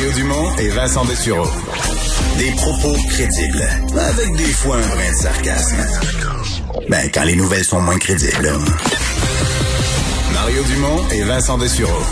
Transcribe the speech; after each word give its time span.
Mario 0.00 0.14
Dumont 0.14 0.56
et 0.56 0.68
Vincent 0.70 1.04
Dessureau. 1.04 1.46
Des 2.38 2.50
propos 2.52 2.94
crédibles, 3.10 3.62
avec 3.98 4.34
des 4.34 4.44
fois 4.44 4.76
un 4.76 4.88
brin 4.88 5.10
de 5.10 5.14
sarcasme. 5.14 5.76
Ben, 6.88 7.10
quand 7.12 7.24
les 7.24 7.36
nouvelles 7.36 7.64
sont 7.64 7.82
moins 7.82 7.98
crédibles. 7.98 8.50
Mario 10.32 10.62
Dumont 10.62 11.06
et 11.10 11.22
Vincent 11.24 11.58
Dessureau. 11.58 12.02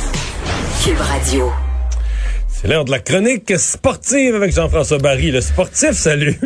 Cube 0.85 1.01
Radio. 1.01 1.51
C'est 2.49 2.69
l'heure 2.69 2.85
de 2.85 2.91
la 2.91 2.99
chronique 2.99 3.59
sportive 3.59 4.35
avec 4.35 4.55
Jean-François 4.55 4.99
Barry. 4.99 5.31
Le 5.31 5.41
sportif, 5.41 5.93
salut. 5.93 6.39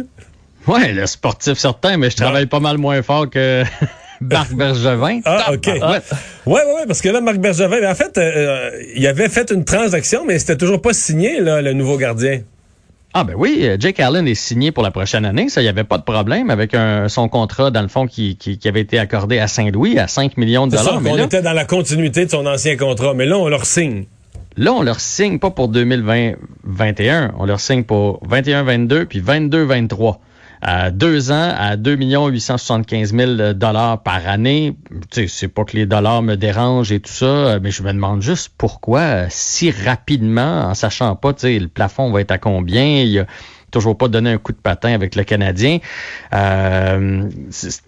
Ouais, 0.68 0.92
le 0.92 1.06
sportif 1.08 1.58
certain, 1.58 1.96
mais 1.96 2.10
je 2.10 2.18
travaille 2.18 2.46
pas 2.46 2.60
mal 2.60 2.78
moins 2.78 3.02
fort 3.02 3.28
que 3.28 3.64
Marc 4.30 4.52
Bergevin. 4.56 5.20
Ah, 5.24 5.52
OK. 5.52 5.66
Ouais. 5.66 5.80
ouais, 5.80 6.00
ouais, 6.46 6.86
parce 6.86 7.00
que 7.00 7.08
là, 7.08 7.20
Marc 7.20 7.38
Bergevin, 7.38 7.90
en 7.90 7.94
fait, 7.94 8.18
euh, 8.18 8.70
il 8.94 9.06
avait 9.06 9.28
fait 9.28 9.50
une 9.50 9.64
transaction, 9.64 10.24
mais 10.26 10.38
c'était 10.38 10.56
toujours 10.56 10.80
pas 10.80 10.92
signé, 10.92 11.40
là, 11.40 11.62
le 11.62 11.72
nouveau 11.72 11.96
gardien. 11.96 12.42
Ah 13.14 13.24
ben 13.24 13.34
oui, 13.36 13.68
Jake 13.78 14.00
Allen 14.00 14.26
est 14.26 14.34
signé 14.34 14.72
pour 14.72 14.82
la 14.82 14.90
prochaine 14.90 15.26
année, 15.26 15.50
ça, 15.50 15.60
il 15.60 15.64
n'y 15.64 15.68
avait 15.68 15.84
pas 15.84 15.98
de 15.98 16.02
problème 16.02 16.48
avec 16.48 16.74
un, 16.74 17.10
son 17.10 17.28
contrat, 17.28 17.70
dans 17.70 17.82
le 17.82 17.88
fond, 17.88 18.06
qui, 18.06 18.36
qui, 18.36 18.66
avait 18.66 18.80
été 18.80 18.98
accordé 18.98 19.38
à 19.38 19.48
Saint-Louis 19.48 19.98
à 19.98 20.08
5 20.08 20.38
millions 20.38 20.66
de 20.66 20.74
dollars. 20.74 21.02
on 21.04 21.18
était 21.18 21.42
dans 21.42 21.52
la 21.52 21.66
continuité 21.66 22.24
de 22.24 22.30
son 22.30 22.46
ancien 22.46 22.74
contrat, 22.78 23.12
mais 23.12 23.26
là, 23.26 23.36
on 23.36 23.48
leur 23.48 23.66
signe. 23.66 24.06
Là, 24.56 24.72
on 24.72 24.82
leur 24.82 25.00
signe 25.00 25.38
pas 25.38 25.50
pour 25.50 25.70
2020-21, 25.70 27.32
on 27.38 27.44
leur 27.44 27.60
signe 27.60 27.84
pour 27.84 28.26
21-22 28.26 29.04
puis 29.04 29.20
22-23 29.20 30.16
deux 30.92 31.32
ans 31.32 31.54
à 31.56 31.76
2 31.76 31.96
875 31.96 33.14
000 33.14 33.52
dollars 33.54 34.02
par 34.02 34.26
année. 34.28 34.76
Tu 35.10 35.22
sais, 35.22 35.26
c'est 35.26 35.48
pas 35.48 35.64
que 35.64 35.76
les 35.76 35.86
dollars 35.86 36.22
me 36.22 36.36
dérangent 36.36 36.92
et 36.92 37.00
tout 37.00 37.12
ça, 37.12 37.58
mais 37.60 37.70
je 37.70 37.82
me 37.82 37.92
demande 37.92 38.22
juste 38.22 38.52
pourquoi 38.56 39.28
si 39.28 39.70
rapidement, 39.70 40.62
en 40.66 40.74
sachant 40.74 41.16
pas, 41.16 41.32
tu 41.32 41.40
sais, 41.40 41.58
le 41.58 41.68
plafond 41.68 42.10
va 42.10 42.20
être 42.20 42.30
à 42.30 42.38
combien. 42.38 43.02
Il 43.02 43.18
a 43.18 43.26
toujours 43.72 43.98
pas 43.98 44.06
donné 44.08 44.30
un 44.30 44.38
coup 44.38 44.52
de 44.52 44.58
patin 44.58 44.92
avec 44.92 45.16
le 45.16 45.24
Canadien. 45.24 45.78
Euh, 46.32 47.28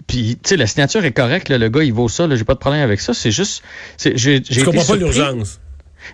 puis, 0.06 0.38
tu 0.42 0.48
sais, 0.48 0.56
la 0.56 0.66
signature 0.66 1.05
est 1.05 1.12
correcte. 1.12 1.50
le 1.50 1.69
gars, 1.69 1.84
il 1.84 1.92
vaut 1.92 2.09
ça. 2.09 2.27
J'ai 2.34 2.44
pas 2.44 2.55
de 2.55 2.59
problème 2.59 2.83
avec 2.83 3.00
ça. 3.00 3.14
C'est 3.14 3.31
juste... 3.31 3.62
Je 3.98 4.64
comprends 4.64 4.84
pas 4.84 4.97
l'urgence. 4.97 5.61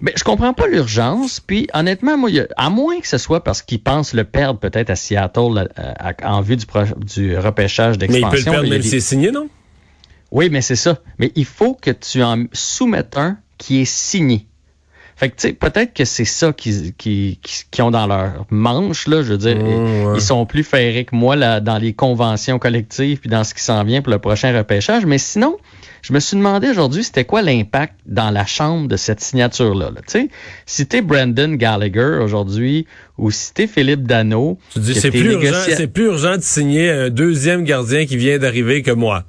Mais 0.00 0.12
je 0.16 0.24
comprends 0.24 0.54
pas 0.54 0.66
l'urgence. 0.66 1.40
Puis 1.40 1.68
honnêtement, 1.72 2.16
moi, 2.16 2.30
à 2.56 2.70
moins 2.70 3.00
que 3.00 3.08
ce 3.08 3.18
soit 3.18 3.44
parce 3.44 3.62
qu'ils 3.62 3.82
pensent 3.82 4.14
le 4.14 4.24
perdre 4.24 4.58
peut-être 4.58 4.90
à 4.90 4.96
Seattle 4.96 5.68
euh, 5.78 6.12
en 6.24 6.40
vue 6.40 6.56
du, 6.56 6.66
du 6.96 7.36
repêchage 7.36 7.98
d'expansion. 7.98 8.28
Mais 8.30 8.38
il 8.38 8.42
peut 8.44 8.50
le 8.50 8.52
perdre 8.52 8.68
même 8.70 8.82
si 8.82 8.90
c'est 8.90 9.00
signé, 9.00 9.30
non? 9.30 9.48
Oui, 10.30 10.48
mais 10.50 10.60
c'est 10.60 10.76
ça. 10.76 10.98
Mais 11.18 11.32
il 11.34 11.44
faut 11.44 11.74
que 11.74 11.90
tu 11.90 12.22
en 12.22 12.44
soumettes 12.52 13.16
un 13.16 13.38
qui 13.58 13.80
est 13.80 13.84
signé. 13.84 14.46
Fait 15.20 15.28
que, 15.28 15.36
tu 15.36 15.48
sais, 15.48 15.52
peut-être 15.52 15.92
que 15.92 16.06
c'est 16.06 16.24
ça 16.24 16.54
qu'ils 16.54 16.94
qui, 16.94 17.38
qui, 17.70 17.82
ont 17.82 17.90
dans 17.90 18.06
leur 18.06 18.46
manche, 18.48 19.06
là. 19.06 19.22
Je 19.22 19.32
veux 19.32 19.36
dire, 19.36 19.54
mmh, 19.54 20.14
ils 20.14 20.22
sont 20.22 20.46
plus 20.46 20.64
ferrés 20.64 21.04
que 21.04 21.14
moi 21.14 21.36
là, 21.36 21.60
dans 21.60 21.76
les 21.76 21.92
conventions 21.92 22.58
collectives 22.58 23.18
puis 23.18 23.28
dans 23.28 23.44
ce 23.44 23.52
qui 23.52 23.62
s'en 23.62 23.84
vient 23.84 24.00
pour 24.00 24.14
le 24.14 24.18
prochain 24.18 24.56
repêchage. 24.56 25.04
Mais 25.04 25.18
sinon, 25.18 25.58
je 26.00 26.14
me 26.14 26.20
suis 26.20 26.38
demandé 26.38 26.70
aujourd'hui, 26.70 27.04
c'était 27.04 27.26
quoi 27.26 27.42
l'impact 27.42 27.96
dans 28.06 28.30
la 28.30 28.46
chambre 28.46 28.88
de 28.88 28.96
cette 28.96 29.20
signature-là. 29.20 29.90
Tu 29.96 30.02
sais, 30.06 30.28
si 30.64 30.86
t'es 30.86 31.02
Brandon 31.02 31.52
Gallagher 31.52 32.18
aujourd'hui 32.22 32.86
ou 33.18 33.30
si 33.30 33.52
t'es 33.52 33.66
Philippe 33.66 34.08
Dano... 34.08 34.56
Tu 34.72 34.78
dis, 34.78 34.94
c'est 34.94 35.10
plus, 35.10 35.36
plus 35.92 36.04
urgent 36.06 36.38
de 36.38 36.42
signer 36.42 36.90
un 36.90 37.10
deuxième 37.10 37.64
gardien 37.64 38.06
qui 38.06 38.16
vient 38.16 38.38
d'arriver 38.38 38.80
que 38.80 38.92
moi. 38.92 39.24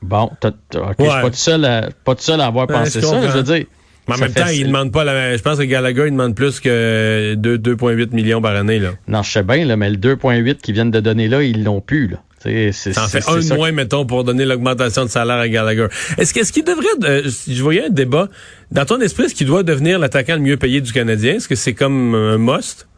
Bon, 0.00 0.30
je 0.42 0.48
suis 0.48 1.06
pas 1.06 1.28
tout 1.28 1.36
seul 1.36 1.66
à, 1.66 1.90
pas 2.02 2.14
tout 2.14 2.22
seul 2.22 2.40
à 2.40 2.46
avoir 2.46 2.66
pensé 2.66 3.02
ça. 3.02 3.28
Je 3.28 3.36
veux 3.36 3.42
dire... 3.42 3.66
Mais 4.08 4.14
en 4.14 4.18
même 4.18 4.32
temps, 4.32 4.46
il 4.52 4.66
demande 4.66 4.92
pas 4.92 5.04
la 5.04 5.36
Je 5.36 5.42
pense 5.42 5.58
que 5.58 5.64
Gallagher, 5.64 6.04
il 6.06 6.12
demande 6.12 6.34
plus 6.34 6.60
que 6.60 7.34
2,8 7.36 8.12
millions 8.14 8.40
par 8.40 8.56
année, 8.56 8.78
là. 8.78 8.90
Non, 9.08 9.22
je 9.22 9.30
sais 9.30 9.42
bien, 9.42 9.64
là, 9.64 9.76
mais 9.76 9.90
le 9.90 9.96
2,8 9.96 10.56
qu'ils 10.56 10.74
viennent 10.74 10.90
de 10.90 11.00
donner 11.00 11.28
là, 11.28 11.42
ils 11.42 11.62
l'ont 11.62 11.80
plus, 11.80 12.08
là. 12.08 12.22
Ça 12.40 13.04
en 13.04 13.08
fait 13.08 13.28
un 13.28 13.36
de 13.38 13.54
moins, 13.54 13.70
mettons, 13.70 14.06
pour 14.06 14.24
donner 14.24 14.46
l'augmentation 14.46 15.04
de 15.04 15.10
salaire 15.10 15.36
à 15.36 15.48
Gallagher. 15.48 15.88
Est-ce 16.16 16.32
qu'il 16.32 16.62
est 16.62 16.66
devrait, 16.66 16.86
euh, 17.04 17.30
je 17.46 17.62
voyais 17.62 17.84
un 17.86 17.90
débat, 17.90 18.28
dans 18.70 18.86
ton 18.86 18.98
esprit, 19.00 19.24
est-ce 19.24 19.34
qu'il 19.34 19.46
doit 19.46 19.62
devenir 19.62 19.98
l'attaquant 19.98 20.36
le 20.36 20.40
mieux 20.40 20.56
payé 20.56 20.80
du 20.80 20.90
Canadien? 20.90 21.34
Est-ce 21.34 21.48
que 21.48 21.54
c'est 21.54 21.74
comme 21.74 22.14
un 22.14 22.38
must? 22.38 22.88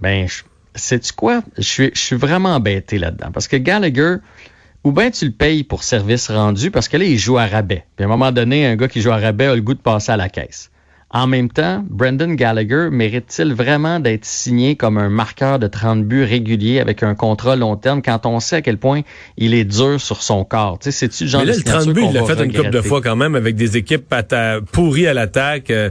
Ben, 0.00 0.28
sais-tu 0.76 1.12
quoi? 1.14 1.42
Je 1.58 1.62
suis, 1.62 1.90
je 1.94 2.00
suis 2.00 2.16
vraiment 2.16 2.54
embêté 2.54 2.98
là-dedans. 2.98 3.32
Parce 3.32 3.48
que 3.48 3.56
Gallagher, 3.56 4.16
ou 4.84 4.92
bien 4.92 5.10
tu 5.10 5.24
le 5.24 5.32
payes 5.32 5.64
pour 5.64 5.82
service 5.82 6.30
rendu, 6.30 6.70
parce 6.70 6.88
que 6.88 6.96
là, 6.96 7.04
il 7.04 7.18
joue 7.18 7.38
à 7.38 7.46
rabais. 7.46 7.84
Puis 7.96 8.04
à 8.04 8.06
un 8.06 8.10
moment 8.10 8.32
donné, 8.32 8.66
un 8.66 8.76
gars 8.76 8.88
qui 8.88 9.00
joue 9.00 9.10
à 9.10 9.16
rabais 9.16 9.46
a 9.46 9.54
le 9.54 9.62
goût 9.62 9.74
de 9.74 9.80
passer 9.80 10.12
à 10.12 10.16
la 10.16 10.28
caisse. 10.28 10.70
En 11.10 11.28
même 11.28 11.48
temps, 11.48 11.84
Brendan 11.88 12.34
Gallagher 12.34 12.88
mérite-t-il 12.90 13.54
vraiment 13.54 14.00
d'être 14.00 14.24
signé 14.24 14.74
comme 14.74 14.98
un 14.98 15.08
marqueur 15.08 15.60
de 15.60 15.68
30 15.68 16.04
buts 16.04 16.24
régulier 16.24 16.80
avec 16.80 17.04
un 17.04 17.14
contrat 17.14 17.54
long 17.54 17.76
terme 17.76 18.02
quand 18.02 18.26
on 18.26 18.40
sait 18.40 18.56
à 18.56 18.62
quel 18.62 18.78
point 18.78 19.02
il 19.36 19.54
est 19.54 19.64
dur 19.64 20.00
sur 20.00 20.24
son 20.24 20.44
corps? 20.44 20.80
Tu 20.80 20.90
sais, 20.90 20.98
c'est-tu 20.98 21.28
genre 21.28 21.42
Mais 21.42 21.52
là, 21.52 21.56
le 21.56 21.62
30 21.62 21.94
buts, 21.94 22.02
il 22.08 22.14
l'a 22.14 22.24
fait 22.24 22.44
une 22.44 22.52
couple 22.52 22.70
de 22.70 22.80
fois 22.80 23.00
quand 23.00 23.14
même 23.14 23.36
avec 23.36 23.54
des 23.54 23.76
équipes 23.76 24.12
pourries 24.72 25.06
à 25.06 25.14
l'attaque. 25.14 25.70
Euh, 25.70 25.90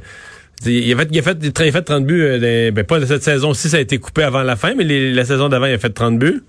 il 0.66 0.92
a 0.92 0.98
fait, 0.98 1.08
il 1.10 1.20
a 1.20 1.22
fait, 1.22 1.38
il 1.42 1.68
a 1.70 1.72
fait 1.72 1.82
30 1.82 2.06
buts, 2.06 2.22
euh, 2.22 2.72
ben, 2.72 2.84
pas 2.84 3.00
de 3.00 3.06
cette 3.06 3.24
saison-ci, 3.24 3.70
ça 3.70 3.78
a 3.78 3.80
été 3.80 3.98
coupé 4.00 4.24
avant 4.24 4.44
la 4.44 4.58
fin, 4.58 4.76
mais 4.76 4.84
la 4.84 5.24
saison 5.24 5.48
d'avant, 5.48 5.68
il 5.68 5.74
a 5.74 5.78
fait 5.78 5.90
30 5.90 6.20
buts. 6.20 6.44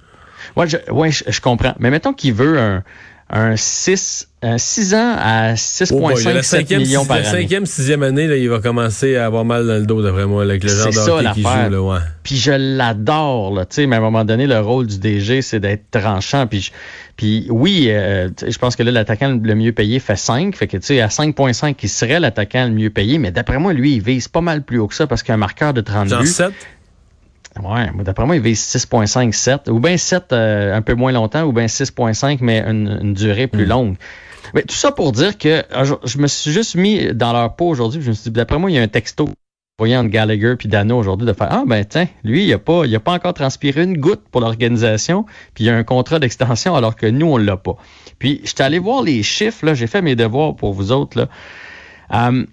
Ouais, 0.56 0.68
je, 0.68 0.76
ouais, 0.90 1.10
je 1.10 1.40
comprends. 1.40 1.74
Mais 1.78 1.90
mettons 1.90 2.12
qu'il 2.12 2.34
veut 2.34 2.58
un, 2.58 2.82
un 3.30 3.56
6, 3.56 4.28
6 4.56 4.94
ans 4.94 5.16
à 5.18 5.54
6,5 5.54 6.76
millions 6.76 7.04
par 7.06 7.16
année. 7.16 7.24
La 7.24 7.30
cinquième, 7.30 7.66
sixième 7.66 8.02
année, 8.02 8.26
là, 8.26 8.36
il 8.36 8.48
va 8.50 8.60
commencer 8.60 9.16
à 9.16 9.26
avoir 9.26 9.44
mal 9.44 9.66
dans 9.66 9.74
le 9.74 9.86
dos, 9.86 10.02
d'après 10.02 10.26
moi, 10.26 10.42
avec 10.42 10.62
le 10.62 10.68
genre 10.68 10.86
de 10.86 11.32
qui 11.32 11.42
joue. 11.42 11.48
Là, 11.48 11.82
ouais. 11.82 11.98
Puis 12.22 12.36
je 12.36 12.52
l'adore, 12.52 13.54
là, 13.54 13.64
tu 13.64 13.76
sais, 13.76 13.86
mais 13.86 13.96
à 13.96 13.98
un 13.98 14.02
moment 14.02 14.24
donné, 14.24 14.46
le 14.46 14.60
rôle 14.60 14.86
du 14.86 14.98
DG, 14.98 15.40
c'est 15.40 15.58
d'être 15.58 15.90
tranchant. 15.90 16.46
Puis, 16.46 16.70
puis 17.16 17.46
oui, 17.48 17.86
euh, 17.88 18.28
je 18.46 18.58
pense 18.58 18.76
que 18.76 18.82
là, 18.82 18.90
l'attaquant 18.90 19.38
le 19.42 19.54
mieux 19.54 19.72
payé 19.72 20.00
fait 20.00 20.16
5. 20.16 20.54
Fait 20.54 20.66
que, 20.66 20.76
tu 20.76 20.86
sais, 20.86 21.00
à 21.00 21.08
5,5, 21.08 21.76
il 21.82 21.88
serait 21.88 22.20
l'attaquant 22.20 22.66
le 22.66 22.72
mieux 22.72 22.90
payé. 22.90 23.18
Mais 23.18 23.30
d'après 23.30 23.58
moi, 23.58 23.72
lui, 23.72 23.94
il 23.94 24.02
vise 24.02 24.28
pas 24.28 24.42
mal 24.42 24.62
plus 24.62 24.78
haut 24.78 24.86
que 24.86 24.94
ça 24.94 25.06
parce 25.06 25.22
qu'un 25.22 25.38
marqueur 25.38 25.72
de 25.72 25.80
30 25.80 26.08
Genre 26.08 26.22
buts... 26.22 26.28
7? 27.56 27.64
Ouais, 27.64 28.04
d'après 28.04 28.26
moi, 28.26 28.36
il 28.36 28.42
vise 28.42 28.60
6.5, 28.60 29.32
7. 29.32 29.68
Ou 29.68 29.80
bien 29.80 29.96
7 29.96 30.32
euh, 30.32 30.74
un 30.74 30.82
peu 30.82 30.94
moins 30.94 31.12
longtemps, 31.12 31.44
ou 31.44 31.52
bien 31.52 31.66
6.5, 31.66 32.38
mais 32.40 32.60
une, 32.60 33.14
durée 33.14 33.46
plus 33.46 33.66
hmm. 33.66 33.68
longue. 33.68 33.96
Mais 34.54 34.62
tout 34.62 34.74
ça 34.74 34.92
pour 34.92 35.12
dire 35.12 35.38
que 35.38 35.48
euh, 35.48 35.96
je, 36.04 36.18
me 36.18 36.26
suis 36.26 36.52
juste 36.52 36.74
mis 36.74 37.12
dans 37.14 37.32
leur 37.32 37.56
peau 37.56 37.68
aujourd'hui. 37.68 38.00
Je 38.02 38.10
me 38.10 38.14
suis 38.14 38.30
dit, 38.30 38.36
d'après 38.36 38.58
moi, 38.58 38.70
il 38.70 38.74
y 38.74 38.78
a 38.78 38.82
un 38.82 38.88
texto 38.88 39.28
voyant 39.78 40.00
entre 40.00 40.10
Gallagher 40.10 40.54
puis 40.56 40.68
Dano 40.68 40.96
aujourd'hui 40.96 41.26
de 41.26 41.32
faire 41.32 41.48
Ah 41.50 41.64
ben 41.66 41.84
tiens, 41.84 42.06
lui, 42.22 42.44
il 42.44 42.52
a 42.52 42.58
pas, 42.58 42.84
il 42.84 42.94
a 42.94 43.00
pas 43.00 43.12
encore 43.12 43.34
transpiré 43.34 43.82
une 43.82 43.98
goutte 43.98 44.22
pour 44.30 44.40
l'organisation, 44.40 45.24
puis 45.52 45.64
il 45.64 45.66
y 45.66 45.70
a 45.70 45.76
un 45.76 45.82
contrat 45.82 46.20
d'extension 46.20 46.76
alors 46.76 46.94
que 46.94 47.06
nous, 47.06 47.26
on 47.26 47.36
l'a 47.36 47.56
pas. 47.56 47.76
Puis 48.20 48.40
je 48.44 48.50
suis 48.50 48.62
allé 48.62 48.78
voir 48.78 49.02
les 49.02 49.24
chiffres, 49.24 49.66
là, 49.66 49.74
j'ai 49.74 49.88
fait 49.88 50.00
mes 50.00 50.14
devoirs 50.14 50.54
pour 50.54 50.74
vous 50.74 50.92
autres. 50.92 51.18
Là. 51.18 51.28
Euh, 52.12 52.44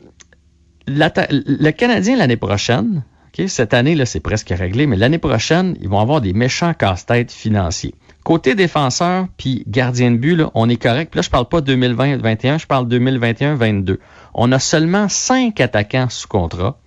le 0.88 1.72
Canadien 1.72 2.18
l'année 2.18 2.38
prochaine, 2.38 3.04
cette 3.48 3.74
année, 3.74 3.96
là, 3.96 4.06
c'est 4.06 4.20
presque 4.20 4.50
réglé, 4.50 4.88
mais 4.88 4.98
l'année 4.98 5.18
prochaine, 5.18 5.78
ils 5.82 5.90
vont 5.90 6.00
avoir 6.00 6.22
des 6.22 6.34
méchants 6.34 6.74
casse-têtes 6.74 7.32
financiers. 7.32 7.96
Côté 8.24 8.54
défenseur 8.54 9.28
puis 9.38 9.64
gardien 9.68 10.12
de 10.12 10.18
but, 10.18 10.44
on 10.54 10.70
est 10.70 10.82
correct. 10.82 11.12
Puis 11.12 11.18
là, 11.18 11.22
je 11.24 11.30
parle 11.30 11.48
pas 11.48 11.62
2020-21, 11.62 12.60
je 12.60 12.68
parle 12.68 12.88
2021-22. 12.88 13.98
On 14.34 14.52
a 14.52 14.60
seulement 14.60 15.10
cinq 15.10 15.60
attaquants 15.60 16.10
sous 16.10 16.28
contrat, 16.28 16.78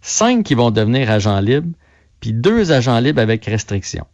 cinq 0.00 0.44
qui 0.44 0.54
vont 0.54 0.70
devenir 0.70 1.10
agents 1.10 1.40
libres, 1.40 1.70
puis 2.20 2.32
deux 2.32 2.72
agents 2.72 2.98
libres 2.98 3.20
avec 3.20 3.44
restriction. 3.46 4.04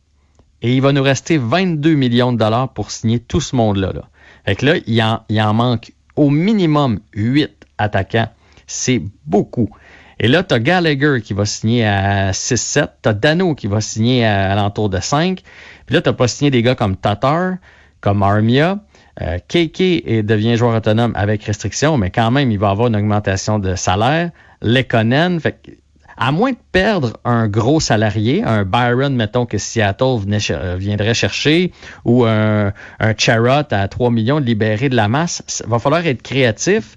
Et 0.63 0.75
il 0.75 0.83
va 0.83 0.93
nous 0.93 1.03
rester 1.03 1.39
22 1.39 1.95
millions 1.95 2.33
de 2.33 2.39
dollars 2.39 2.73
pour 2.73 2.91
signer 2.91 3.21
tout 3.21 3.41
ce 3.41 3.57
monde-là. 3.57 3.93
Là. 3.93 4.09
Fait 4.45 4.57
que 4.57 4.67
là, 4.67 4.75
il 4.87 5.03
en, 5.03 5.23
il 5.29 5.41
en 5.41 5.55
manque 5.55 5.93
au 6.17 6.31
minimum 6.31 7.01
huit 7.15 7.53
attaquants. 7.79 8.29
C'est 8.67 9.03
beaucoup. 9.25 9.71
Et 10.21 10.29
là, 10.29 10.43
tu 10.43 10.55
as 10.55 10.59
Gallagher 10.59 11.21
qui 11.23 11.33
va 11.33 11.45
signer 11.47 11.87
à 11.87 12.33
6-7. 12.33 12.89
Tu 13.03 13.09
as 13.09 13.13
Dano 13.13 13.55
qui 13.55 13.67
va 13.67 13.81
signer 13.81 14.27
à, 14.27 14.55
l'entour 14.55 14.89
de 14.89 15.01
5. 15.01 15.43
Puis 15.87 15.95
là, 15.95 16.03
tu 16.03 16.13
pas 16.13 16.29
signé 16.29 16.51
des 16.51 16.63
gars 16.63 16.75
comme 16.75 16.97
Tatar, 16.97 17.55
comme 18.01 18.23
Armia. 18.23 18.81
Euh, 19.21 19.39
KK 19.39 20.25
devient 20.25 20.57
joueur 20.57 20.77
autonome 20.77 21.13
avec 21.17 21.43
restriction, 21.45 21.97
mais 21.97 22.11
quand 22.11 22.31
même, 22.31 22.53
il 22.53 22.59
va 22.59 22.71
avoir 22.71 22.89
une 22.89 22.97
augmentation 22.97 23.59
de 23.59 23.75
salaire. 23.75 24.31
Lekonen, 24.63 25.41
fait 25.41 25.61
à 26.19 26.33
moins 26.33 26.51
de 26.51 26.59
perdre 26.73 27.13
un 27.25 27.47
gros 27.47 27.79
salarié, 27.81 28.43
un 28.45 28.65
Byron, 28.65 29.15
mettons 29.15 29.47
que 29.47 29.57
Seattle 29.57 30.19
euh, 30.51 30.77
viendrait 30.77 31.15
chercher, 31.15 31.73
ou 32.05 32.25
un, 32.25 32.73
un 32.99 33.15
Charrot 33.17 33.63
à 33.71 33.87
3 33.87 34.11
millions 34.11 34.41
de 34.41 34.45
libérer 34.45 34.89
de 34.89 34.97
la 34.97 35.07
masse, 35.07 35.43
il 35.65 35.71
va 35.71 35.79
falloir 35.79 36.05
être 36.05 36.23
créatif. 36.23 36.97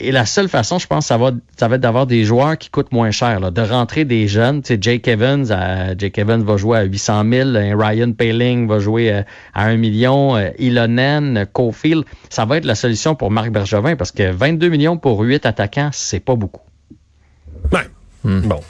Et 0.00 0.12
la 0.12 0.26
seule 0.26 0.48
façon, 0.48 0.78
je 0.78 0.86
pense, 0.86 1.06
ça 1.06 1.16
va, 1.16 1.32
ça 1.56 1.66
va 1.66 1.76
être 1.76 1.80
d'avoir 1.80 2.06
des 2.06 2.24
joueurs 2.24 2.56
qui 2.56 2.70
coûtent 2.70 2.92
moins 2.92 3.10
cher, 3.10 3.40
là, 3.40 3.50
de 3.50 3.60
rentrer 3.60 4.04
des 4.04 4.28
jeunes. 4.28 4.62
Tu 4.62 4.74
sais, 4.74 4.78
Jake 4.80 5.08
Evans, 5.08 5.44
Jake 5.98 6.18
Evans 6.18 6.42
va 6.42 6.56
jouer 6.56 6.78
à 6.78 6.82
800 6.84 7.24
000, 7.30 7.50
Ryan 7.76 8.12
Paling 8.12 8.68
va 8.68 8.78
jouer 8.78 9.12
euh, 9.12 9.22
à, 9.54 9.64
1 9.64 9.76
million, 9.76 10.36
euh, 10.36 10.50
Ilonen, 10.58 11.46
Cofield. 11.52 12.04
Ça 12.30 12.44
va 12.44 12.58
être 12.58 12.64
la 12.64 12.76
solution 12.76 13.16
pour 13.16 13.30
Marc 13.30 13.50
Bergevin 13.50 13.96
parce 13.96 14.12
que 14.12 14.30
22 14.30 14.68
millions 14.68 14.98
pour 14.98 15.20
8 15.20 15.46
attaquants, 15.46 15.90
c'est 15.92 16.20
pas 16.20 16.36
beaucoup. 16.36 16.62
Ouais. 17.72 17.88
Hmm. 18.22 18.40
Bon. 18.42 18.60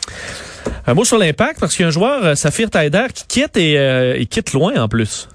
Un 0.87 0.95
mot 0.95 1.05
sur 1.05 1.19
l'impact, 1.19 1.61
parce 1.61 1.75
qu'il 1.75 1.83
y 1.83 1.85
a 1.85 1.89
un 1.89 1.93
joueur, 1.93 2.25
euh, 2.25 2.35
Saphir 2.35 2.71
Taider, 2.71 3.07
qui 3.13 3.27
quitte 3.27 3.57
et 3.57 3.79
euh, 3.79 4.17
il 4.19 4.27
quitte 4.27 4.53
loin 4.53 4.75
en 4.83 4.89
plus. 4.89 5.29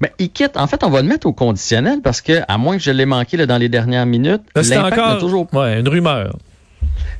Mais 0.00 0.12
il 0.18 0.30
quitte. 0.30 0.56
En 0.56 0.66
fait, 0.66 0.82
on 0.84 0.90
va 0.90 1.02
le 1.02 1.08
mettre 1.08 1.26
au 1.26 1.32
conditionnel 1.32 2.00
parce 2.02 2.20
que, 2.20 2.40
à 2.48 2.58
moins 2.58 2.76
que 2.76 2.82
je 2.82 2.90
l'ai 2.90 3.06
manqué 3.06 3.36
là, 3.36 3.46
dans 3.46 3.58
les 3.58 3.68
dernières 3.68 4.06
minutes, 4.06 4.42
c'est 4.62 4.76
encore 4.76 5.18
toujours... 5.18 5.46
ouais, 5.52 5.80
une 5.80 5.88
rumeur. 5.88 6.36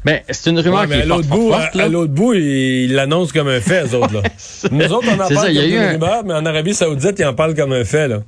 Mais 0.04 0.24
c'est 0.30 0.50
une 0.50 0.58
rumeur 0.60 0.86
qui 0.86 0.94
est 0.94 1.02
à 1.02 1.04
l'autre 1.04 1.28
bout, 1.28 1.50
forte, 1.50 1.76
à, 1.76 1.88
l'autre 1.88 2.12
bout, 2.12 2.32
il 2.34 2.94
l'annonce 2.94 3.32
comme 3.32 3.48
un 3.48 3.60
fait, 3.60 3.84
eux 3.84 3.94
autres. 3.94 4.14
Là. 4.14 4.22
Nous 4.70 4.92
autres, 4.92 5.08
on 5.10 5.14
en 5.14 5.18
parle 5.18 5.34
ça, 5.34 5.46
comme 5.46 5.56
une 5.56 5.88
rumeur, 5.92 6.24
mais 6.24 6.34
en 6.34 6.46
Arabie 6.46 6.74
Saoudite, 6.74 7.18
ils 7.18 7.26
en 7.26 7.34
parlent 7.34 7.54
comme 7.54 7.72
un 7.72 7.84
fait. 7.84 8.08
Là. 8.08 8.20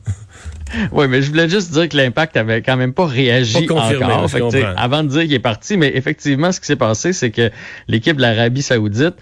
Oui, 0.92 1.06
mais 1.08 1.22
je 1.22 1.30
voulais 1.30 1.48
juste 1.48 1.72
dire 1.72 1.88
que 1.88 1.96
l'impact 1.96 2.36
avait 2.36 2.62
quand 2.62 2.76
même 2.76 2.92
pas 2.92 3.06
réagi 3.06 3.66
pas 3.66 3.74
encore. 3.74 4.74
avant 4.76 5.02
de 5.02 5.08
dire 5.08 5.22
qu'il 5.22 5.34
est 5.34 5.38
parti, 5.38 5.76
mais 5.76 5.92
effectivement, 5.94 6.52
ce 6.52 6.60
qui 6.60 6.66
s'est 6.66 6.76
passé, 6.76 7.12
c'est 7.12 7.30
que 7.30 7.50
l'équipe 7.88 8.16
de 8.16 8.22
l'Arabie 8.22 8.62
Saoudite 8.62 9.14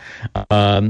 a 0.50 0.80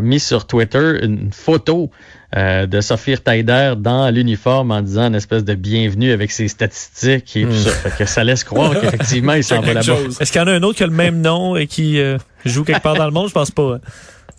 mis 0.00 0.20
sur 0.20 0.46
Twitter 0.46 0.98
une 1.02 1.32
photo 1.32 1.90
euh, 2.34 2.64
de 2.64 2.80
Sophie 2.80 3.18
Taider 3.18 3.74
dans 3.76 4.10
l'uniforme 4.10 4.70
en 4.70 4.80
disant 4.80 5.08
une 5.08 5.14
espèce 5.14 5.44
de 5.44 5.54
bienvenue 5.54 6.12
avec 6.12 6.30
ses 6.30 6.48
statistiques 6.48 7.36
et 7.36 7.42
tout 7.42 7.48
hmm. 7.48 7.52
ça. 7.52 7.70
Fait 7.72 8.04
que 8.04 8.06
ça 8.06 8.24
laisse 8.24 8.42
croire 8.42 8.72
qu'effectivement, 8.80 9.34
il 9.34 9.44
s'en 9.44 9.60
va 9.60 9.74
là-bas. 9.74 9.96
Est-ce 10.18 10.32
qu'il 10.32 10.40
y 10.40 10.44
en 10.44 10.46
a 10.46 10.52
un 10.52 10.62
autre 10.62 10.78
qui 10.78 10.82
a 10.82 10.86
le 10.86 10.94
même 10.94 11.20
nom 11.20 11.56
et 11.56 11.66
qui 11.66 12.00
euh, 12.00 12.16
joue 12.46 12.64
quelque 12.64 12.80
part 12.80 12.96
dans 12.96 13.04
le 13.04 13.10
monde? 13.10 13.28
Je 13.28 13.34
pense 13.34 13.50
pas. 13.50 13.74
Hein. 13.74 13.80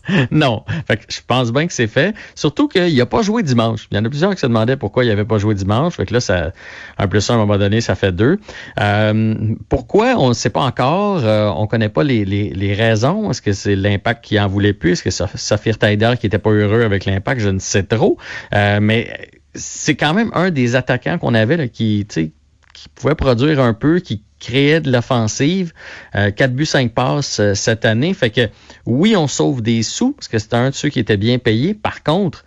non. 0.31 0.63
Fait 0.87 0.97
que 0.97 1.03
je 1.09 1.19
pense 1.25 1.51
bien 1.51 1.67
que 1.67 1.73
c'est 1.73 1.87
fait. 1.87 2.13
Surtout 2.35 2.67
qu'il 2.67 2.95
n'a 2.95 3.05
pas 3.05 3.21
joué 3.21 3.43
dimanche. 3.43 3.87
Il 3.91 3.97
y 3.97 3.99
en 3.99 4.05
a 4.05 4.09
plusieurs 4.09 4.33
qui 4.33 4.39
se 4.39 4.47
demandaient 4.47 4.77
pourquoi 4.77 5.05
il 5.05 5.07
n'avait 5.07 5.25
pas 5.25 5.37
joué 5.37 5.55
dimanche. 5.55 5.95
Fait 5.95 6.05
que 6.05 6.13
là, 6.13 6.19
ça, 6.19 6.51
un 6.97 7.07
plus 7.07 7.29
un, 7.29 7.33
à 7.33 7.37
un 7.37 7.39
moment 7.39 7.57
donné, 7.57 7.81
ça 7.81 7.95
fait 7.95 8.11
deux. 8.11 8.39
Euh, 8.79 9.55
pourquoi? 9.69 10.15
On 10.17 10.29
ne 10.29 10.33
sait 10.33 10.49
pas 10.49 10.61
encore? 10.61 11.23
Euh, 11.23 11.49
on 11.55 11.63
ne 11.63 11.67
connaît 11.67 11.89
pas 11.89 12.03
les, 12.03 12.25
les, 12.25 12.49
les 12.49 12.73
raisons. 12.73 13.31
Est-ce 13.31 13.41
que 13.41 13.53
c'est 13.53 13.75
l'impact 13.75 14.25
qui 14.25 14.39
en 14.39 14.47
voulait 14.47 14.73
plus? 14.73 14.91
Est-ce 14.93 15.03
que 15.03 15.37
Saphir 15.37 15.77
Taider 15.77 16.13
qui 16.19 16.27
était 16.27 16.39
pas 16.39 16.51
heureux 16.51 16.83
avec 16.83 17.05
l'impact? 17.05 17.41
Je 17.41 17.49
ne 17.49 17.59
sais 17.59 17.83
trop. 17.83 18.17
Euh, 18.53 18.79
mais 18.81 19.31
c'est 19.55 19.95
quand 19.95 20.13
même 20.13 20.31
un 20.33 20.51
des 20.51 20.75
attaquants 20.75 21.17
qu'on 21.17 21.33
avait 21.33 21.57
là, 21.57 21.67
qui, 21.67 22.07
qui 22.73 22.89
pouvait 22.89 23.15
produire 23.15 23.59
un 23.59 23.73
peu, 23.73 23.99
qui 23.99 24.23
créait 24.39 24.81
de 24.81 24.91
l'offensive. 24.91 25.73
Euh, 26.15 26.31
4 26.31 26.53
buts, 26.53 26.65
5 26.65 26.93
passes 26.93 27.39
euh, 27.39 27.53
cette 27.53 27.85
année. 27.85 28.13
Fait 28.13 28.29
que 28.29 28.49
oui, 28.85 29.15
on 29.15 29.27
sauve 29.27 29.61
des 29.61 29.83
sous, 29.83 30.11
parce 30.11 30.27
que 30.27 30.37
c'était 30.39 30.55
un 30.55 30.69
de 30.69 30.75
ceux 30.75 30.89
qui 30.89 30.99
était 30.99 31.17
bien 31.17 31.39
payé. 31.39 31.73
Par 31.73 32.03
contre, 32.03 32.43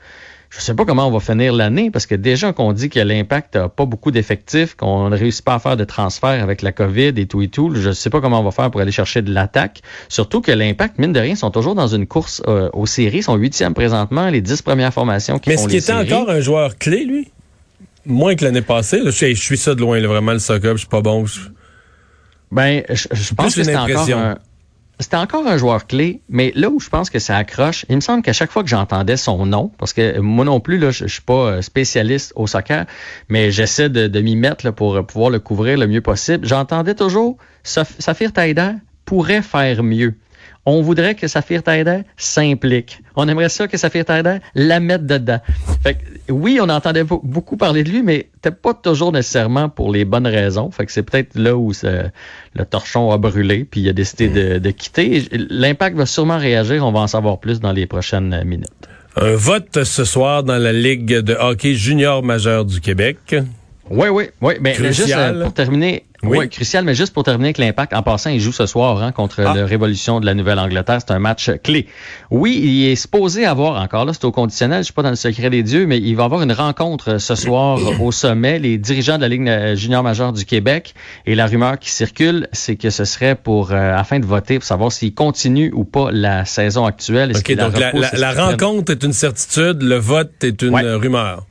je 0.50 0.58
ne 0.58 0.62
sais 0.62 0.74
pas 0.74 0.84
comment 0.84 1.08
on 1.08 1.10
va 1.10 1.20
finir 1.20 1.52
l'année, 1.52 1.90
parce 1.90 2.06
que 2.06 2.14
déjà 2.14 2.52
qu'on 2.52 2.72
dit 2.72 2.88
que 2.88 3.00
l'impact 3.00 3.56
n'a 3.56 3.68
pas 3.68 3.84
beaucoup 3.84 4.10
d'effectifs, 4.10 4.74
qu'on 4.74 5.10
ne 5.10 5.16
réussit 5.16 5.44
pas 5.44 5.54
à 5.54 5.58
faire 5.58 5.76
de 5.76 5.84
transfert 5.84 6.42
avec 6.42 6.62
la 6.62 6.72
COVID 6.72 7.12
et 7.16 7.26
tout 7.26 7.42
et 7.42 7.48
tout, 7.48 7.74
je 7.74 7.88
ne 7.88 7.92
sais 7.92 8.10
pas 8.10 8.20
comment 8.20 8.40
on 8.40 8.44
va 8.44 8.52
faire 8.52 8.70
pour 8.70 8.80
aller 8.80 8.92
chercher 8.92 9.22
de 9.22 9.32
l'attaque. 9.32 9.82
Surtout 10.08 10.40
que 10.40 10.52
l'impact, 10.52 10.98
mine 10.98 11.12
de 11.12 11.20
rien, 11.20 11.34
sont 11.34 11.50
toujours 11.50 11.74
dans 11.74 11.88
une 11.88 12.06
course 12.06 12.42
euh, 12.46 12.70
aux 12.72 12.86
séries, 12.86 13.22
sont 13.22 13.36
huitièmes 13.36 13.74
présentement, 13.74 14.30
les 14.30 14.40
dix 14.40 14.62
premières 14.62 14.92
formations 14.92 15.38
qui 15.38 15.50
Mais 15.50 15.56
font 15.56 15.66
Mais 15.66 15.74
est-ce 15.76 15.86
qu'il 15.86 15.96
était 15.98 16.14
encore 16.14 16.30
un 16.30 16.40
joueur 16.40 16.78
clé, 16.78 17.04
lui? 17.04 17.28
Moins 18.06 18.34
que 18.34 18.44
l'année 18.44 18.62
passée. 18.62 19.00
je, 19.04 19.34
suis 19.34 19.56
ça 19.58 19.74
de 19.74 19.80
loin, 19.80 20.00
vraiment, 20.06 20.32
le 20.32 20.38
soccer, 20.38 20.72
je 20.72 20.80
suis 20.80 20.88
pas 20.88 21.00
bon. 21.00 21.24
Ben, 22.52 22.82
je, 22.88 23.34
pense 23.34 23.54
que 23.54 23.64
c'était 23.64 23.76
encore 23.76 24.08
un, 24.10 24.38
c'était 24.98 25.16
encore 25.16 25.46
un 25.46 25.58
joueur 25.58 25.86
clé, 25.86 26.22
mais 26.28 26.52
là 26.54 26.70
où 26.70 26.80
je 26.80 26.88
pense 26.88 27.10
que 27.10 27.18
ça 27.18 27.36
accroche, 27.36 27.84
il 27.88 27.96
me 27.96 28.00
semble 28.00 28.22
qu'à 28.22 28.32
chaque 28.32 28.50
fois 28.50 28.62
que 28.62 28.68
j'entendais 28.68 29.16
son 29.16 29.44
nom, 29.44 29.70
parce 29.78 29.92
que 29.92 30.20
moi 30.20 30.44
non 30.44 30.60
plus, 30.60 30.78
là, 30.78 30.90
je, 30.90 31.04
ne 31.04 31.08
suis 31.08 31.22
pas 31.22 31.34
euh, 31.50 31.62
spécialiste 31.62 32.32
au 32.36 32.46
soccer, 32.46 32.86
mais 33.28 33.50
j'essaie 33.50 33.90
de, 33.90 34.20
m'y 34.20 34.36
mettre 34.36 34.64
là, 34.64 34.72
pour 34.72 35.04
pouvoir 35.04 35.30
le 35.30 35.38
couvrir 35.38 35.76
le 35.76 35.86
mieux 35.86 36.00
possible, 36.00 36.46
j'entendais 36.46 36.94
toujours 36.94 37.36
Saphir 37.62 38.32
Taider 38.32 38.72
pourrait 39.04 39.42
faire 39.42 39.82
mieux 39.82 40.14
on 40.66 40.82
voudrait 40.82 41.14
que 41.14 41.28
Saphir 41.28 41.62
Taider 41.62 42.00
s'implique. 42.16 43.00
On 43.14 43.28
aimerait 43.28 43.48
ça 43.48 43.68
que 43.68 43.76
Saphir 43.76 44.04
Taider 44.04 44.38
la 44.56 44.80
mette 44.80 45.06
dedans. 45.06 45.38
Fait 45.82 45.96
oui, 46.28 46.58
on 46.60 46.68
entendait 46.68 47.04
beaucoup 47.04 47.56
parler 47.56 47.84
de 47.84 47.90
lui, 47.90 48.02
mais 48.02 48.28
c'était 48.34 48.54
pas 48.54 48.74
toujours 48.74 49.12
nécessairement 49.12 49.68
pour 49.68 49.92
les 49.92 50.04
bonnes 50.04 50.26
raisons. 50.26 50.70
Fait 50.70 50.86
que 50.86 50.92
c'est 50.92 51.02
peut-être 51.02 51.36
là 51.36 51.56
où 51.56 51.72
le 51.82 52.64
torchon 52.64 53.10
a 53.10 53.18
brûlé, 53.18 53.64
puis 53.64 53.80
il 53.80 53.88
a 53.88 53.92
décidé 53.92 54.28
de, 54.28 54.58
de 54.58 54.70
quitter. 54.70 55.24
L'impact 55.32 55.96
va 55.96 56.06
sûrement 56.06 56.38
réagir. 56.38 56.84
On 56.86 56.92
va 56.92 57.00
en 57.00 57.06
savoir 57.06 57.38
plus 57.38 57.60
dans 57.60 57.72
les 57.72 57.86
prochaines 57.86 58.42
minutes. 58.44 58.70
Un 59.16 59.34
vote 59.34 59.84
ce 59.84 60.04
soir 60.04 60.42
dans 60.42 60.58
la 60.58 60.72
Ligue 60.72 61.20
de 61.20 61.34
hockey 61.34 61.74
junior 61.74 62.22
majeur 62.22 62.64
du 62.66 62.80
Québec. 62.80 63.36
Oui, 63.90 64.08
oui, 64.08 64.24
oui. 64.40 64.54
Mais 64.60 64.74
juste 64.92 65.14
euh, 65.16 65.44
pour 65.44 65.52
terminer, 65.52 66.04
oui. 66.22 66.48
crucial, 66.48 66.84
mais 66.84 66.94
juste 66.94 67.12
pour 67.14 67.22
terminer 67.22 67.48
avec 67.48 67.58
l'impact, 67.58 67.92
en 67.94 68.02
passant, 68.02 68.30
il 68.30 68.40
joue 68.40 68.52
ce 68.52 68.66
soir 68.66 69.02
hein, 69.02 69.12
contre 69.12 69.42
ah. 69.44 69.54
la 69.54 69.66
Révolution 69.66 70.18
de 70.20 70.26
la 70.26 70.34
Nouvelle-Angleterre. 70.34 70.98
C'est 71.00 71.12
un 71.12 71.18
match 71.18 71.50
clé. 71.62 71.86
Oui, 72.30 72.60
il 72.62 72.86
est 72.88 72.96
supposé 72.96 73.46
avoir, 73.46 73.80
encore 73.80 74.04
là, 74.04 74.12
c'est 74.12 74.24
au 74.24 74.32
conditionnel, 74.32 74.78
je 74.78 74.84
suis 74.84 74.92
pas 74.92 75.02
dans 75.02 75.10
le 75.10 75.16
secret 75.16 75.50
des 75.50 75.62
dieux, 75.62 75.86
mais 75.86 75.98
il 75.98 76.16
va 76.16 76.24
avoir 76.24 76.42
une 76.42 76.52
rencontre 76.52 77.18
ce 77.18 77.34
soir 77.34 77.78
au 78.00 78.12
sommet, 78.12 78.58
les 78.58 78.78
dirigeants 78.78 79.16
de 79.16 79.22
la 79.22 79.28
Ligue 79.28 79.48
euh, 79.48 79.76
junior 79.76 80.02
majeure 80.02 80.32
du 80.32 80.44
Québec. 80.44 80.94
Et 81.26 81.34
la 81.34 81.46
rumeur 81.46 81.78
qui 81.78 81.90
circule, 81.90 82.48
c'est 82.52 82.76
que 82.76 82.90
ce 82.90 83.04
serait 83.04 83.36
pour, 83.36 83.72
euh, 83.72 83.96
afin 83.96 84.18
de 84.18 84.26
voter, 84.26 84.58
pour 84.58 84.66
savoir 84.66 84.90
s'il 84.90 85.14
continue 85.14 85.70
ou 85.72 85.84
pas 85.84 86.10
la 86.10 86.44
saison 86.44 86.86
actuelle. 86.86 87.32
OK, 87.36 87.54
donc 87.54 87.74
la, 87.78 88.32
rencontre 88.32 88.92
est 88.92 89.04
une 89.04 89.12
certitude, 89.12 89.82
le 89.82 89.96
vote 89.96 90.32
est 90.42 90.62
une 90.62 90.76
rumeur. 90.76 91.46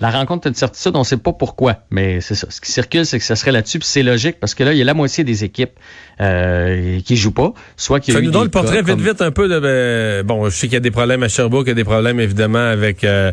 La 0.00 0.10
rencontre 0.10 0.46
est 0.46 0.50
une 0.50 0.54
certitude, 0.54 0.92
on 0.94 1.00
ne 1.00 1.04
sait 1.04 1.16
pas 1.16 1.32
pourquoi, 1.32 1.78
mais 1.90 2.20
c'est 2.20 2.34
ça. 2.34 2.46
Ce 2.50 2.60
qui 2.60 2.70
circule, 2.70 3.04
c'est 3.04 3.18
que 3.18 3.24
ça 3.24 3.36
serait 3.36 3.52
là-dessus, 3.52 3.78
puis 3.78 3.88
c'est 3.88 4.02
logique, 4.02 4.38
parce 4.40 4.54
que 4.54 4.64
là, 4.64 4.72
il 4.72 4.78
y 4.78 4.82
a 4.82 4.84
la 4.84 4.94
moitié 4.94 5.24
des 5.24 5.44
équipes 5.44 5.72
euh, 6.20 7.00
qui 7.00 7.16
jouent 7.16 7.32
pas, 7.32 7.52
soit 7.76 8.00
qui. 8.00 8.12
nous 8.12 8.30
donne 8.30 8.44
le 8.44 8.50
portrait 8.50 8.82
vite, 8.82 9.00
vite 9.00 9.22
un 9.22 9.30
peu 9.30 9.48
de. 9.48 9.58
Ben, 9.58 10.26
bon, 10.26 10.48
je 10.48 10.54
sais 10.54 10.66
qu'il 10.66 10.74
y 10.74 10.76
a 10.76 10.80
des 10.80 10.90
problèmes 10.90 11.22
à 11.22 11.28
Sherbrooke, 11.28 11.66
il 11.66 11.70
y 11.70 11.72
a 11.72 11.74
des 11.74 11.84
problèmes 11.84 12.20
évidemment 12.20 12.58
avec 12.58 13.04
euh, 13.04 13.32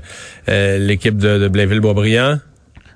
euh, 0.50 0.78
l'équipe 0.78 1.18
de, 1.18 1.38
de 1.38 1.48
Blainville-Boisbriand. 1.48 2.40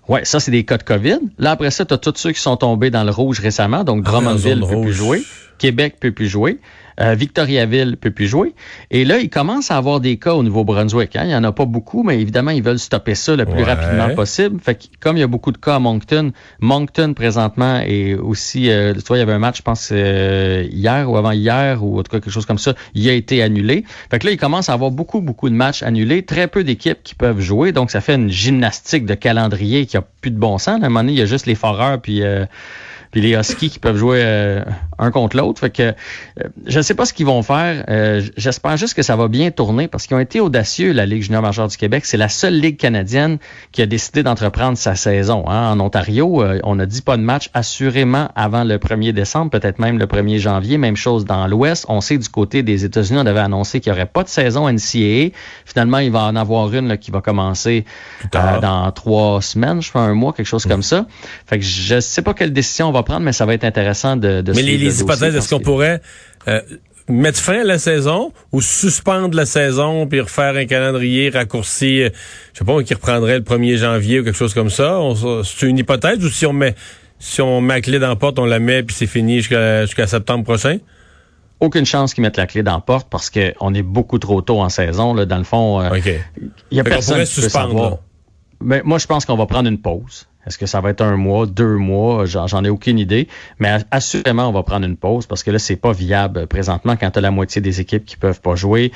Ouais, 0.07 0.25
ça, 0.25 0.39
c'est 0.39 0.49
des 0.49 0.65
cas 0.65 0.77
de 0.77 0.83
COVID. 0.83 1.19
Là, 1.37 1.51
après 1.51 1.69
ça, 1.69 1.85
tu 1.85 1.93
as 1.93 1.97
tous 1.99 2.15
ceux 2.15 2.31
qui 2.31 2.41
sont 2.41 2.57
tombés 2.57 2.89
dans 2.89 3.03
le 3.03 3.11
rouge 3.11 3.39
récemment. 3.39 3.83
Donc, 3.83 4.03
ah, 4.07 4.11
Drummondville 4.11 4.61
peut 4.67 4.81
plus 4.81 4.93
jouer. 4.93 5.21
Québec 5.59 5.97
peut 5.99 6.11
plus 6.11 6.27
jouer. 6.27 6.59
Euh, 7.01 7.13
Victoriaville 7.13 7.95
peut 7.95 8.11
plus 8.11 8.27
jouer. 8.27 8.53
Et 8.91 9.05
là, 9.05 9.19
il 9.19 9.29
commence 9.29 9.71
à 9.71 9.77
avoir 9.77 10.01
des 10.01 10.17
cas 10.17 10.33
au 10.33 10.43
Nouveau-Brunswick. 10.43 11.15
Hein. 11.15 11.21
Il 11.23 11.27
n'y 11.29 11.35
en 11.35 11.45
a 11.45 11.53
pas 11.53 11.65
beaucoup, 11.65 12.03
mais 12.03 12.19
évidemment, 12.19 12.51
ils 12.51 12.61
veulent 12.61 12.79
stopper 12.79 13.15
ça 13.15 13.37
le 13.37 13.45
plus 13.45 13.63
rapidement 13.63 14.13
possible. 14.15 14.59
Fait 14.59 14.75
que, 14.75 14.83
comme 14.99 15.15
il 15.15 15.21
y 15.21 15.23
a 15.23 15.27
beaucoup 15.27 15.53
de 15.53 15.57
cas 15.57 15.75
à 15.75 15.79
Moncton, 15.79 16.31
Moncton, 16.59 17.13
présentement, 17.13 17.79
est 17.85 18.15
aussi... 18.15 18.69
Euh, 18.69 18.93
tu 18.93 19.01
vois, 19.07 19.15
il 19.15 19.21
y 19.21 19.23
avait 19.23 19.33
un 19.33 19.39
match, 19.39 19.59
je 19.59 19.61
pense, 19.61 19.89
euh, 19.93 20.67
hier 20.69 21.09
ou 21.09 21.15
avant-hier, 21.15 21.83
ou 21.83 21.99
en 21.99 22.03
tout 22.03 22.11
cas 22.11 22.19
quelque 22.19 22.31
chose 22.31 22.45
comme 22.45 22.57
ça, 22.57 22.73
il 22.93 23.07
a 23.07 23.13
été 23.13 23.41
annulé. 23.41 23.85
Fait 24.11 24.19
que 24.19 24.25
là, 24.25 24.33
il 24.33 24.37
commence 24.37 24.67
à 24.67 24.73
avoir 24.73 24.91
beaucoup, 24.91 25.21
beaucoup 25.21 25.49
de 25.49 25.55
matchs 25.55 25.83
annulés. 25.83 26.23
Très 26.23 26.47
peu 26.47 26.65
d'équipes 26.65 26.99
qui 27.01 27.15
peuvent 27.15 27.39
jouer. 27.39 27.71
Donc, 27.71 27.91
ça 27.91 28.01
fait 28.01 28.15
une 28.15 28.29
gymnastique 28.29 29.05
de 29.05 29.13
calendrier 29.13 29.85
qui 29.85 29.95
a 29.95 30.01
plus 30.01 30.31
de 30.31 30.37
bon 30.37 30.57
sens. 30.57 30.81
À 30.81 30.85
un 30.85 30.89
moment 30.89 30.99
donné, 30.99 31.13
il 31.13 31.19
y 31.19 31.21
a 31.21 31.25
juste 31.25 31.45
les 31.45 31.55
foreurs, 31.55 32.01
puis 32.01 32.21
puis 33.11 33.21
les 33.21 33.35
Huskies 33.35 33.69
qui 33.69 33.79
peuvent 33.79 33.97
jouer 33.97 34.21
euh, 34.23 34.63
un 34.99 35.11
contre 35.11 35.35
l'autre. 35.37 35.59
Fait 35.59 35.69
que 35.69 35.83
euh, 35.83 35.93
je 36.65 36.77
ne 36.77 36.83
sais 36.83 36.93
pas 36.93 37.05
ce 37.05 37.13
qu'ils 37.13 37.25
vont 37.25 37.41
faire. 37.41 37.83
Euh, 37.89 38.21
j'espère 38.37 38.77
juste 38.77 38.93
que 38.93 39.01
ça 39.01 39.15
va 39.15 39.27
bien 39.27 39.49
tourner 39.51 39.87
parce 39.87 40.05
qu'ils 40.05 40.15
ont 40.15 40.19
été 40.19 40.39
audacieux, 40.39 40.91
la 40.91 41.05
Ligue 41.05 41.23
junior 41.23 41.41
majeure 41.41 41.67
du 41.67 41.77
Québec. 41.77 42.05
C'est 42.05 42.17
la 42.17 42.29
seule 42.29 42.59
ligue 42.59 42.77
canadienne 42.77 43.39
qui 43.71 43.81
a 43.81 43.87
décidé 43.87 44.21
d'entreprendre 44.21 44.77
sa 44.77 44.95
saison. 44.95 45.43
Hein. 45.47 45.71
En 45.71 45.79
Ontario, 45.79 46.43
on 46.63 46.79
a 46.79 46.85
dit 46.85 47.01
pas 47.01 47.17
de 47.17 47.23
match 47.23 47.49
assurément 47.53 48.29
avant 48.35 48.63
le 48.63 48.77
1er 48.77 49.11
décembre, 49.11 49.51
peut-être 49.51 49.79
même 49.79 49.97
le 49.97 50.05
1er 50.05 50.37
janvier. 50.37 50.77
Même 50.77 50.95
chose 50.95 51.25
dans 51.25 51.47
l'Ouest. 51.47 51.85
On 51.89 52.01
sait 52.01 52.17
du 52.17 52.29
côté 52.29 52.61
des 52.61 52.85
États-Unis, 52.85 53.19
on 53.21 53.25
avait 53.25 53.39
annoncé 53.39 53.79
qu'il 53.79 53.91
n'y 53.91 53.97
aurait 53.97 54.07
pas 54.07 54.23
de 54.23 54.29
saison 54.29 54.69
NCAA. 54.69 55.31
Finalement, 55.65 55.97
il 55.97 56.11
va 56.11 56.25
en 56.25 56.35
avoir 56.35 56.71
une 56.73 56.97
qui 56.97 57.11
va 57.11 57.21
commencer 57.21 57.85
dans 58.31 58.91
trois 58.91 59.41
semaines, 59.41 59.81
je 59.81 59.89
fais 59.89 59.99
un 59.99 60.13
mois, 60.13 60.33
quelque 60.33 60.45
chose 60.45 60.65
comme 60.65 60.83
ça. 60.83 61.07
Fait 61.47 61.57
que 61.57 61.65
je 61.65 61.95
ne 61.95 61.99
sais 61.99 62.21
pas 62.21 62.33
quelle 62.33 62.53
décision 62.53 62.89
on 62.89 62.91
va 62.91 62.98
prendre, 63.03 63.21
mais 63.21 63.33
ça 63.33 63.45
va 63.45 63.53
être 63.53 63.63
intéressant 63.63 64.15
de, 64.15 64.41
de 64.41 64.53
Mais 64.53 64.61
les, 64.61 64.77
les 64.77 65.01
hypothèses, 65.01 65.35
est-ce 65.35 65.49
qu'on 65.49 65.59
pourrait 65.59 66.01
euh, 66.47 66.61
mettre 67.07 67.39
fin 67.39 67.61
à 67.61 67.63
la 67.63 67.79
saison 67.79 68.31
ou 68.51 68.61
suspendre 68.61 69.35
la 69.35 69.45
saison 69.45 70.07
puis 70.07 70.21
refaire 70.21 70.55
un 70.55 70.65
calendrier 70.65 71.29
raccourci, 71.29 72.03
euh, 72.03 72.09
je 72.53 72.59
sais 72.59 72.65
pas, 72.65 72.81
qui 72.83 72.93
reprendrait 72.93 73.39
le 73.39 73.43
1er 73.43 73.77
janvier 73.77 74.19
ou 74.19 74.23
quelque 74.23 74.37
chose 74.37 74.53
comme 74.53 74.69
ça? 74.69 74.99
C'est 75.43 75.67
une 75.67 75.77
hypothèse 75.77 76.23
ou 76.23 76.29
si 76.29 76.45
on 76.45 76.53
met 76.53 76.75
si 77.21 77.41
on 77.41 77.59
met 77.59 77.75
la 77.75 77.81
clé 77.81 77.99
dans 77.99 78.07
la 78.07 78.15
porte, 78.15 78.39
on 78.39 78.45
la 78.45 78.59
met 78.59 78.83
puis 78.83 78.95
c'est 78.95 79.07
fini 79.07 79.41
jusqu'à 79.41 80.07
septembre 80.07 80.45
prochain? 80.45 80.77
aucune 81.59 81.85
chance 81.85 82.13
qu'ils 82.13 82.21
mettent 82.21 82.37
la 82.37 82.47
clé 82.47 82.63
dans 82.63 82.75
la 82.75 82.79
porte 82.79 83.09
parce 83.09 83.29
qu'on 83.29 83.73
est 83.73 83.81
beaucoup 83.81 84.19
trop 84.19 84.41
tôt 84.41 84.61
en 84.61 84.69
saison. 84.69 85.13
Là, 85.13 85.25
dans 85.25 85.37
le 85.37 85.43
fond, 85.43 85.81
euh, 85.81 85.89
il 86.71 86.77
y 86.77 86.79
a 86.79 86.83
personne 86.83 87.23
qui 87.23 87.41
peut 87.41 87.49
savoir. 87.49 87.97
Mais 88.61 88.81
moi, 88.83 88.97
je 88.97 89.07
pense 89.07 89.25
qu'on 89.25 89.37
va 89.37 89.45
prendre 89.45 89.69
une 89.69 89.79
pause. 89.79 90.27
Est-ce 90.49 90.57
que 90.57 90.65
ça 90.65 90.81
va 90.81 90.89
être 90.89 91.01
un 91.01 91.15
mois, 91.15 91.45
deux 91.45 91.77
mois? 91.77 92.25
J'en 92.25 92.63
ai 92.63 92.69
aucune 92.69 92.99
idée. 92.99 93.27
Mais 93.59 93.77
assurément, 93.91 94.49
on 94.49 94.51
va 94.51 94.63
prendre 94.63 94.85
une 94.85 94.97
pause 94.97 95.27
parce 95.27 95.43
que 95.43 95.51
là, 95.51 95.59
c'est 95.59 95.75
pas 95.75 95.91
viable 95.91 96.47
présentement 96.47 96.95
quand 96.95 97.11
tu 97.11 97.19
as 97.19 97.21
la 97.21 97.31
moitié 97.31 97.61
des 97.61 97.79
équipes 97.79 98.05
qui 98.05 98.17
peuvent 98.17 98.41
pas 98.41 98.55
jouer. 98.55 98.91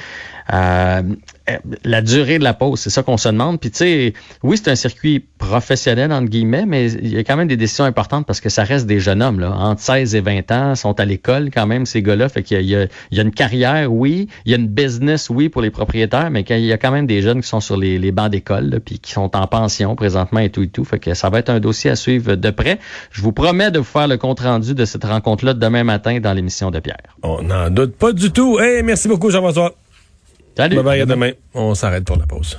Euh, 0.51 1.03
la 1.83 2.01
durée 2.01 2.39
de 2.39 2.43
la 2.43 2.53
pause, 2.53 2.79
c'est 2.79 2.89
ça 2.89 3.03
qu'on 3.03 3.17
se 3.17 3.27
demande. 3.29 3.60
Puis 3.60 3.72
tu 3.72 3.77
sais, 3.77 4.13
oui, 4.43 4.57
c'est 4.57 4.72
un 4.72 4.75
circuit 4.75 5.25
professionnel, 5.38 6.12
entre 6.12 6.29
guillemets, 6.29 6.65
mais 6.65 6.91
il 6.91 7.10
y 7.10 7.17
a 7.17 7.24
quand 7.24 7.36
même 7.36 7.48
des 7.48 7.57
décisions 7.57 7.83
importantes 7.83 8.25
parce 8.25 8.39
que 8.39 8.50
ça 8.50 8.63
reste 8.63 8.88
des 8.88 9.00
jeunes 9.00 9.22
hommes, 9.22 9.39
là, 9.39 9.51
entre 9.51 9.81
16 9.81 10.15
et 10.15 10.22
20 10.22 10.51
ans, 10.51 10.75
sont 10.75 11.00
à 11.00 11.05
l'école 11.05 11.50
quand 11.53 11.67
même, 11.67 11.86
ces 11.86 12.01
gars-là. 12.01 12.29
Fait 12.29 12.43
qu'il 12.43 12.62
y, 12.62 12.72
y 12.72 12.75
a 12.75 13.22
une 13.22 13.31
carrière, 13.31 13.91
oui, 13.91 14.27
il 14.45 14.51
y 14.51 14.55
a 14.55 14.57
une 14.57 14.67
business, 14.67 15.29
oui, 15.29 15.50
pour 15.50 15.62
les 15.62 15.69
propriétaires, 15.69 16.29
mais 16.31 16.41
il 16.41 16.65
y 16.65 16.74
a 16.74 16.77
quand 16.77 16.91
même 16.91 17.07
des 17.07 17.22
jeunes 17.22 17.41
qui 17.41 17.48
sont 17.48 17.60
sur 17.60 17.77
les, 17.77 18.00
les 18.00 18.12
bancs 18.12 18.31
d'école, 18.31 18.79
puis 18.83 19.00
qui 19.00 19.12
sont 19.12 19.36
en 19.36 19.48
pension 19.48 19.95
présentement 19.95 20.39
et 20.39 20.50
tout 20.50 20.63
et 20.63 20.69
tout. 20.69 20.86
Fait 20.86 21.00
que 21.00 21.13
ça 21.13 21.29
va 21.29 21.39
être 21.39 21.42
un 21.50 21.59
dossier 21.59 21.91
à 21.91 21.95
suivre 21.95 22.35
de 22.35 22.50
près. 22.51 22.79
Je 23.12 23.21
vous 23.21 23.31
promets 23.31 23.71
de 23.71 23.79
vous 23.79 23.85
faire 23.85 24.07
le 24.07 24.17
compte-rendu 24.17 24.73
de 24.73 24.85
cette 24.85 25.03
rencontre-là 25.03 25.53
demain 25.53 25.83
matin 25.83 26.19
dans 26.19 26.33
l'émission 26.33 26.71
de 26.71 26.79
Pierre. 26.79 26.97
On 27.21 27.41
n'en 27.41 27.69
doute 27.69 27.95
pas 27.95 28.12
du 28.12 28.31
tout. 28.31 28.59
Hey, 28.59 28.83
merci 28.83 29.07
beaucoup, 29.07 29.29
Jean-François. 29.29 29.73
Salut. 30.55 30.75
Bye 30.75 30.83
bye, 30.83 31.01
à 31.01 31.05
demain. 31.05 31.31
On 31.53 31.73
s'arrête 31.73 32.05
pour 32.05 32.17
la 32.17 32.25
pause. 32.25 32.57